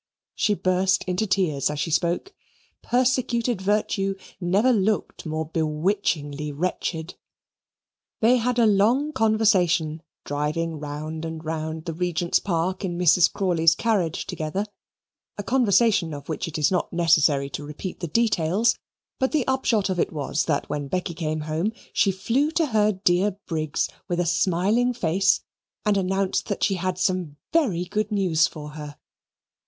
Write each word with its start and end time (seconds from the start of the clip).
She 0.33 0.55
burst 0.55 1.03
into 1.03 1.27
tears 1.27 1.69
as 1.69 1.79
she 1.79 1.91
spoke. 1.91 2.33
Persecuted 2.81 3.61
virtue 3.61 4.15
never 4.39 4.73
looked 4.73 5.27
more 5.27 5.45
bewitchingly 5.47 6.51
wretched. 6.51 7.13
They 8.19 8.37
had 8.37 8.57
a 8.57 8.65
long 8.65 9.13
conversation, 9.13 10.01
driving 10.25 10.79
round 10.79 11.23
and 11.23 11.45
round 11.45 11.85
the 11.85 11.93
Regent's 11.93 12.39
Park 12.39 12.83
in 12.83 12.97
Mrs. 12.97 13.31
Crawley's 13.31 13.75
carriage 13.75 14.25
together, 14.25 14.65
a 15.37 15.43
conversation 15.43 16.15
of 16.15 16.27
which 16.27 16.47
it 16.47 16.57
is 16.57 16.71
not 16.71 16.91
necessary 16.91 17.51
to 17.51 17.63
repeat 17.63 17.99
the 17.99 18.07
details, 18.07 18.73
but 19.19 19.31
the 19.31 19.45
upshot 19.47 19.87
of 19.91 19.99
it 19.99 20.11
was 20.11 20.45
that, 20.45 20.67
when 20.67 20.87
Becky 20.87 21.13
came 21.13 21.41
home, 21.41 21.73
she 21.93 22.11
flew 22.11 22.49
to 22.53 22.65
her 22.65 22.91
dear 22.91 23.37
Briggs 23.45 23.87
with 24.07 24.19
a 24.19 24.25
smiling 24.25 24.93
face 24.95 25.41
and 25.85 25.95
announced 25.95 26.47
that 26.47 26.63
she 26.63 26.73
had 26.73 26.97
some 26.97 27.35
very 27.53 27.85
good 27.85 28.11
news 28.11 28.47
for 28.47 28.69
her. 28.69 28.97